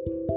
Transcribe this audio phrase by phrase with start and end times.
[0.00, 0.32] Halo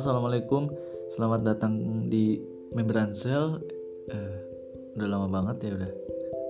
[0.00, 0.72] assalamualaikum.
[1.12, 2.40] Selamat datang di
[2.72, 3.60] Membran Cell.
[4.08, 4.36] Eh,
[4.96, 5.92] Udah lama banget ya udah.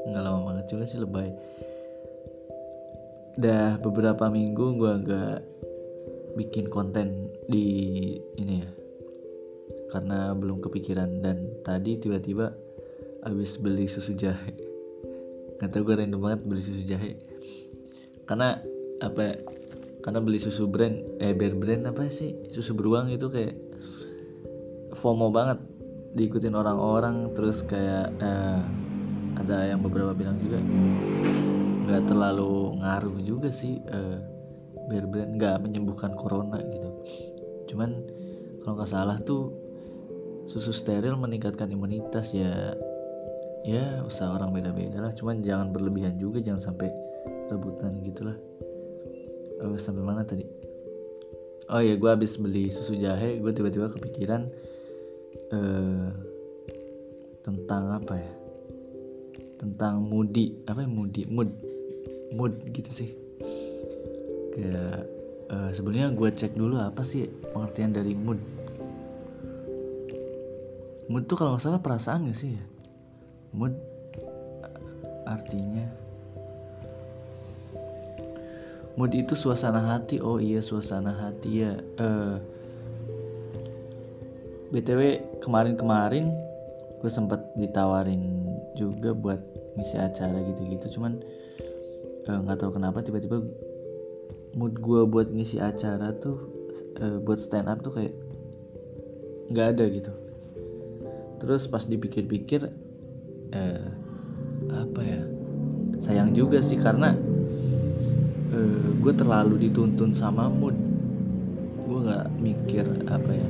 [0.06, 1.26] Nggak lama banget juga sih lebay.
[3.42, 5.42] Udah beberapa minggu gue agak
[6.38, 8.70] Bikin konten di ini ya.
[9.90, 11.18] Karena belum kepikiran.
[11.18, 12.54] Dan tadi tiba-tiba
[13.26, 14.54] Abis beli susu jahe.
[15.58, 17.27] Gak tau gue random banget beli susu jahe
[18.28, 18.60] Karena
[19.00, 19.40] apa
[20.04, 22.36] karena beli susu brand eh bear brand apa sih?
[22.52, 23.56] Susu beruang itu kayak
[25.00, 25.58] FOMO banget.
[26.12, 28.60] Diikutin orang-orang terus kayak eh,
[29.40, 30.60] ada yang beberapa bilang juga
[31.88, 34.18] nggak terlalu ngaruh juga sih eh,
[34.92, 36.88] bear brand nggak menyembuhkan corona gitu.
[37.72, 37.96] Cuman
[38.60, 39.56] kalau nggak salah tuh
[40.48, 42.76] susu steril meningkatkan imunitas ya
[43.64, 45.12] ya usaha orang beda-beda lah.
[45.16, 47.07] Cuman jangan berlebihan juga jangan sampai
[47.48, 48.36] rebutan gitulah.
[49.64, 50.46] Oh, sampai mana tadi?
[51.68, 54.48] Oh ya gue habis beli susu jahe gue tiba-tiba kepikiran
[55.52, 56.08] uh,
[57.44, 58.32] tentang apa ya?
[59.58, 61.50] Tentang moody apa ya moody mood
[62.32, 63.10] mood gitu sih.
[64.56, 65.04] Kayak
[65.52, 68.40] uh, sebenarnya gue cek dulu apa sih pengertian dari mood?
[71.08, 72.64] Mood tuh kalau nggak salah perasaan gak sih ya?
[73.52, 73.76] Mood
[75.28, 76.07] artinya
[78.98, 80.18] mood itu suasana hati.
[80.18, 81.78] Oh iya suasana hati ya.
[82.02, 82.42] Uh,
[84.74, 86.34] btw kemarin-kemarin
[86.98, 89.38] gue sempet ditawarin juga buat
[89.78, 90.98] ngisi acara gitu-gitu.
[90.98, 91.22] Cuman
[92.26, 93.38] nggak uh, tahu kenapa tiba-tiba
[94.58, 96.50] mood gue buat ngisi acara tuh
[96.98, 98.12] uh, buat stand up tuh kayak
[99.54, 100.12] nggak ada gitu.
[101.38, 102.66] Terus pas dipikir-pikir
[103.54, 103.86] uh,
[104.74, 105.22] apa ya
[106.02, 107.14] sayang juga sih karena
[108.58, 110.74] uh, gue terlalu dituntun sama mood.
[111.86, 113.48] Gue nggak mikir apa ya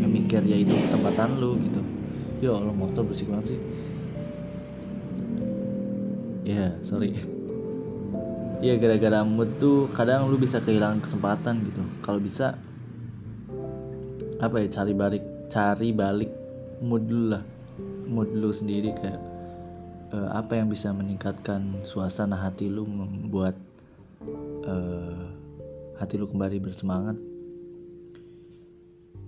[0.00, 1.80] nggak mikir ya itu kesempatan lu gitu.
[2.40, 3.60] Ya Allah motor bersih banget sih.
[6.44, 7.16] Ya yeah, sorry.
[8.60, 11.82] Ya gara-gara mood tuh kadang lu bisa kehilangan kesempatan gitu.
[12.04, 12.56] Kalau bisa
[14.40, 16.32] apa ya cari balik cari balik
[16.80, 17.44] mood lu lah.
[18.08, 19.20] Mood lu sendiri kayak
[20.16, 23.54] uh, apa yang bisa meningkatkan suasana hati lu membuat
[24.22, 25.24] uh,
[25.96, 27.16] hati lu kembali bersemangat.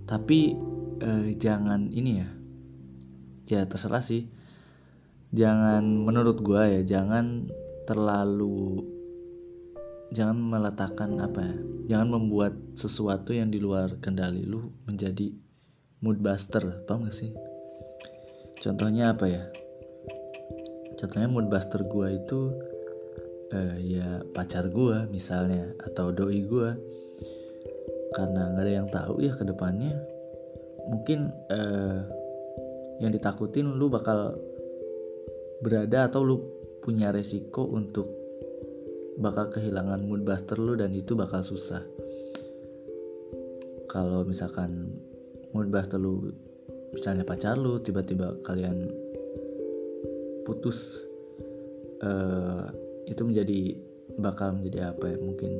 [0.05, 0.53] Tapi
[1.01, 2.29] uh, jangan ini ya.
[3.49, 4.29] Ya terserah sih.
[5.33, 7.49] Jangan menurut gua ya jangan
[7.89, 8.85] terlalu
[10.13, 11.57] jangan meletakkan apa ya
[11.89, 15.33] jangan membuat sesuatu yang di luar kendali lu menjadi
[16.05, 17.33] mood buster paham gak sih?
[18.61, 19.43] Contohnya apa ya?
[21.01, 22.53] Contohnya mood buster gua itu
[23.53, 26.69] uh, ya pacar gue misalnya atau doi gue
[28.13, 29.93] karena nggak ada yang tahu ya ke depannya
[30.89, 32.01] mungkin uh,
[32.99, 34.35] yang ditakutin lu bakal
[35.63, 36.37] berada atau lu
[36.83, 38.11] punya resiko untuk
[39.17, 41.79] bakal kehilangan mood buster lu dan itu bakal susah.
[43.87, 44.91] Kalau misalkan
[45.55, 46.33] mood buster lu
[46.91, 48.91] misalnya pacar lu tiba-tiba kalian
[50.43, 51.07] putus
[52.03, 52.67] uh,
[53.07, 53.59] itu menjadi
[54.19, 55.51] bakal menjadi apa ya mungkin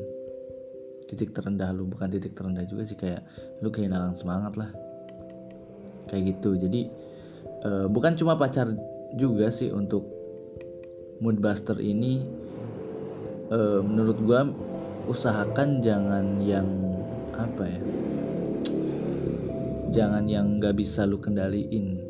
[1.08, 1.88] titik terendah lu.
[1.88, 3.22] Bukan titik terendah juga sih kayak
[3.62, 4.72] lu kehilangan semangat lah.
[6.08, 6.56] Kayak gitu.
[6.60, 6.82] Jadi
[7.66, 8.72] uh, bukan cuma pacar
[9.16, 10.08] juga sih untuk
[11.22, 12.26] mood buster ini
[13.54, 14.50] uh, menurut gua
[15.06, 16.68] usahakan jangan yang
[17.34, 17.82] apa ya
[19.94, 22.02] jangan yang nggak bisa lu kendaliin.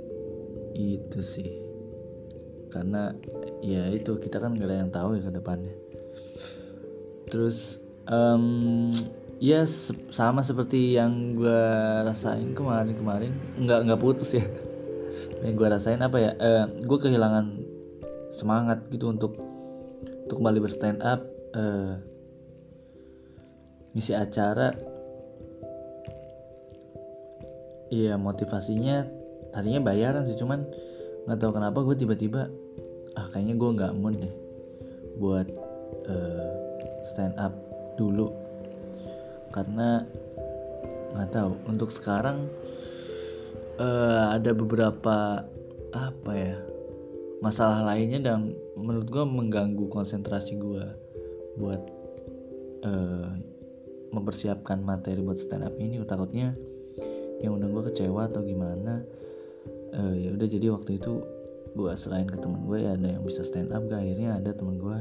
[0.73, 1.62] Itu sih
[2.73, 3.13] karena
[3.61, 5.73] ya itu kita kan gak ada yang tahu ya ke depannya.
[7.29, 7.77] Terus
[8.09, 8.89] um,
[9.37, 11.63] ya se sama seperti yang gue
[12.01, 14.45] rasain kemarin-kemarin nggak nggak putus ya.
[15.45, 16.31] Yang gue rasain apa ya?
[16.39, 17.61] Uh, gue kehilangan
[18.33, 19.37] semangat gitu untuk
[20.25, 21.21] untuk kembali berstand up
[21.53, 22.01] uh,
[23.93, 24.73] misi acara.
[27.93, 29.05] Iya motivasinya
[29.53, 30.65] tadinya bayaran sih cuman
[31.29, 32.49] nggak tahu kenapa gue tiba-tiba
[33.33, 34.35] kayaknya gue nggak mood deh
[35.17, 35.47] buat
[36.05, 36.49] uh,
[37.09, 37.53] stand up
[37.97, 38.29] dulu.
[39.49, 40.05] Karena
[41.13, 42.45] nggak tahu untuk sekarang
[43.81, 45.45] uh, ada beberapa
[45.93, 46.57] apa ya
[47.41, 50.85] masalah lainnya dan menurut gue mengganggu konsentrasi gue
[51.57, 51.81] buat
[52.85, 53.29] uh,
[54.13, 56.01] mempersiapkan materi buat stand up ini.
[56.05, 56.53] Takutnya
[57.41, 59.03] yang udah gue kecewa atau gimana
[59.93, 61.42] uh, ya udah jadi waktu itu
[61.73, 64.01] gue selain ke temen gue ya ada yang bisa stand up gak?
[64.01, 64.97] Akhirnya ada temen gue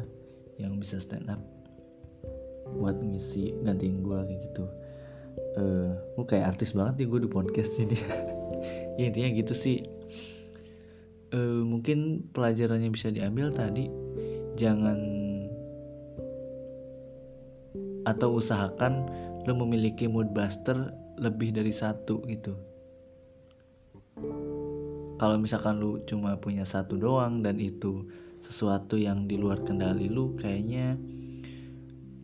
[0.60, 1.40] yang bisa stand up
[2.80, 4.64] ngisi gantiin gue kayak gitu.
[5.56, 7.98] Uh, gue kayak artis banget nih gue di podcast ini.
[8.94, 9.82] Ya intinya gitu sih.
[11.34, 13.90] Uh, mungkin pelajarannya bisa diambil tadi.
[14.54, 15.00] Jangan
[18.06, 19.08] atau usahakan
[19.48, 22.54] lo memiliki mood buster lebih dari satu gitu
[25.22, 28.02] kalau misalkan lu cuma punya satu doang dan itu
[28.42, 30.98] sesuatu yang di luar kendali lu kayaknya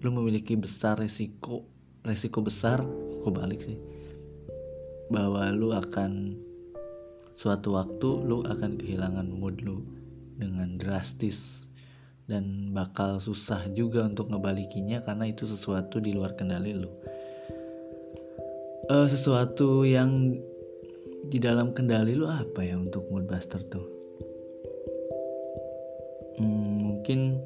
[0.03, 1.63] lu memiliki besar resiko
[2.03, 2.83] resiko besar
[3.23, 3.79] kok balik sih
[5.15, 6.43] bahwa lu akan
[7.39, 9.87] suatu waktu lu akan kehilangan mood lu
[10.35, 11.71] dengan drastis
[12.27, 16.91] dan bakal susah juga untuk ngebalikinya karena itu sesuatu di luar kendali lu.
[18.93, 20.37] Uh, sesuatu yang
[21.27, 23.83] di dalam kendali lu apa ya untuk mood buster tuh?
[26.39, 27.43] Hmm, mungkin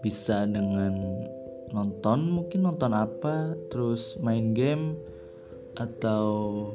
[0.00, 1.20] bisa dengan
[1.68, 4.96] nonton mungkin nonton apa terus main game
[5.76, 6.70] atau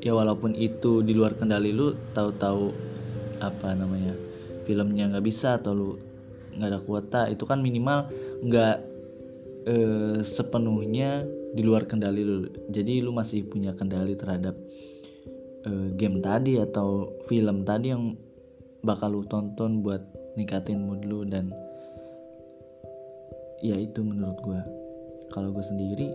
[0.00, 2.70] ya walaupun itu di luar kendali lu tahu-tahu
[3.42, 4.14] apa namanya
[4.64, 5.90] filmnya nggak bisa atau lu
[6.56, 8.08] nggak ada kuota itu kan minimal
[8.44, 8.76] nggak
[9.66, 12.48] eh, sepenuhnya di luar kendali lu.
[12.68, 14.52] Jadi lu masih punya kendali terhadap
[15.66, 18.14] eh, game tadi atau film tadi yang
[18.86, 20.00] bakal lu tonton buat
[20.38, 21.50] ningkatin mood lu dan
[23.64, 24.60] ya itu menurut gue
[25.34, 26.14] kalau gue sendiri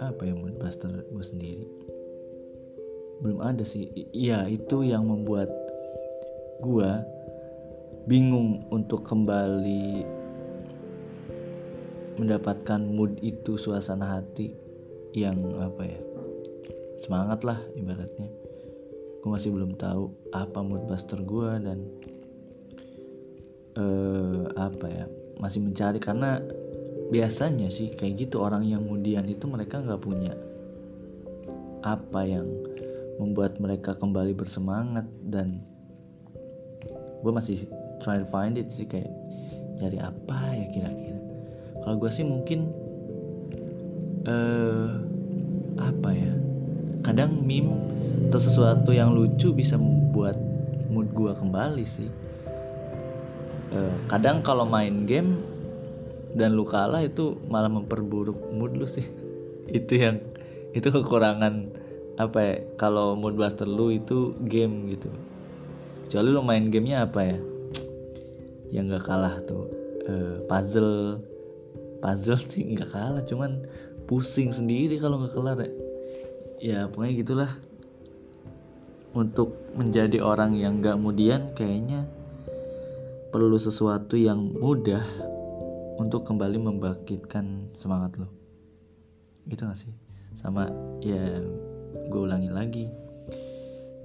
[0.00, 1.66] apa ya mood buster gue sendiri?
[3.18, 3.90] Belum ada sih.
[4.14, 5.50] Ya itu yang membuat
[6.62, 6.90] gue
[8.06, 10.06] bingung untuk kembali
[12.18, 14.54] mendapatkan mood itu suasana hati
[15.14, 16.00] yang apa ya
[16.98, 18.26] semangat lah ibaratnya
[19.28, 21.84] gue masih belum tahu apa mood buster gue dan
[23.76, 25.04] uh, apa ya
[25.36, 26.40] masih mencari karena
[27.12, 30.32] biasanya sih kayak gitu orang yang kemudian itu mereka nggak punya
[31.84, 32.48] apa yang
[33.20, 35.60] membuat mereka kembali bersemangat dan
[37.20, 37.68] gue masih
[38.00, 39.12] try to find it sih kayak
[39.76, 41.20] cari apa ya kira-kira.
[41.84, 42.72] Kalau gue sih mungkin
[44.24, 45.04] uh,
[45.76, 46.32] apa ya
[47.04, 50.34] kadang meme atau sesuatu yang lucu bisa membuat
[50.90, 52.10] mood gue kembali sih.
[53.68, 55.38] Uh, kadang kalau main game
[56.34, 59.06] dan lu kalah itu malah memperburuk mood lu sih.
[59.78, 60.24] Itu yang
[60.72, 61.68] itu kekurangan
[62.16, 65.12] apa ya kalau mood buster lu itu game gitu.
[66.08, 67.38] Kecuali lu main gamenya apa ya?
[68.74, 69.68] Yang nggak kalah tuh
[70.08, 71.20] uh, puzzle.
[72.00, 73.60] Puzzle sih nggak kalah cuman
[74.08, 75.70] pusing sendiri kalau nggak kelar ya.
[76.58, 77.50] Ya pokoknya gitulah
[79.18, 82.06] untuk menjadi orang yang nggak kemudian kayaknya
[83.34, 85.02] perlu sesuatu yang mudah
[85.98, 88.30] untuk kembali membangkitkan semangat lo.
[89.50, 89.90] Gitu gak sih?
[90.38, 90.70] Sama
[91.02, 91.42] ya
[92.06, 92.86] gue ulangi lagi.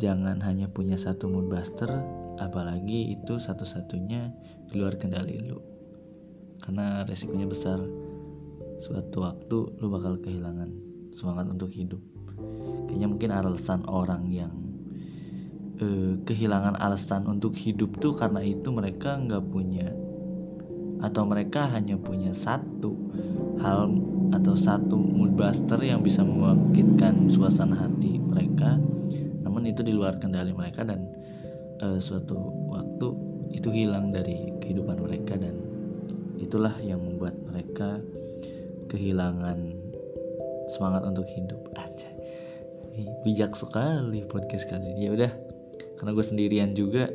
[0.01, 1.87] Jangan hanya punya satu mood buster
[2.41, 4.33] apalagi itu satu-satunya
[4.65, 5.61] di luar kendali lu
[6.65, 7.77] karena resikonya besar.
[8.81, 10.73] Suatu waktu lu bakal kehilangan
[11.13, 12.01] semangat untuk hidup.
[12.89, 14.72] Kayaknya mungkin alasan orang yang
[15.83, 19.91] eh, kehilangan alasan untuk hidup tuh karena itu mereka nggak punya
[21.03, 22.95] atau mereka hanya punya satu
[23.59, 23.91] hal
[24.31, 28.79] atau satu mood buster yang bisa membangkitkan suasana hati mereka.
[29.43, 31.03] Namun itu di luar kendali mereka dan
[31.83, 32.39] uh, suatu
[32.71, 33.07] waktu
[33.51, 35.59] itu hilang dari kehidupan mereka dan
[36.39, 37.99] itulah yang membuat mereka
[38.87, 39.75] kehilangan
[40.71, 41.59] semangat untuk hidup.
[41.75, 42.13] Aja
[43.25, 45.09] bijak sekali podcast kali ini.
[45.09, 45.31] Ya udah
[46.03, 47.07] karena gue sendirian juga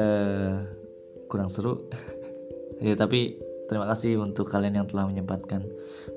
[0.00, 0.64] uh,
[1.28, 1.84] kurang seru.
[2.82, 3.38] Ya tapi
[3.70, 5.62] terima kasih untuk kalian yang telah menyempatkan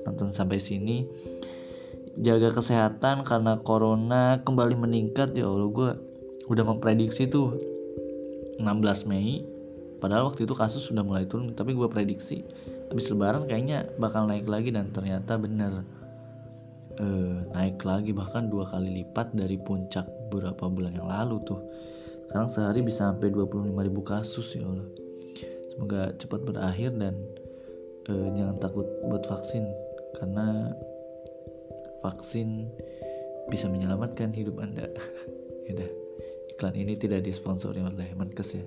[0.02, 1.06] nonton sampai sini.
[2.18, 5.38] Jaga kesehatan karena corona kembali meningkat.
[5.38, 5.90] Ya Allah gue
[6.50, 7.54] udah memprediksi tuh
[8.58, 8.64] 16
[9.06, 9.46] Mei.
[10.02, 12.42] Padahal waktu itu kasus sudah mulai turun tapi gue prediksi
[12.88, 15.84] habis lebaran kayaknya bakal naik lagi dan ternyata bener
[16.98, 21.60] eh, naik lagi bahkan dua kali lipat dari puncak beberapa bulan yang lalu tuh
[22.28, 24.88] sekarang sehari bisa sampai 25 ribu kasus ya Allah
[25.72, 27.14] semoga cepat berakhir dan
[28.10, 29.64] eh, jangan takut buat vaksin
[30.18, 30.74] karena
[32.02, 32.68] vaksin
[33.48, 34.86] bisa menyelamatkan hidup Anda.
[35.68, 35.86] ya
[36.54, 38.64] iklan ini tidak disponsori oleh Menkes ya.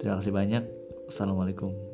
[0.00, 0.64] Terima kasih banyak.
[1.06, 1.91] Assalamualaikum.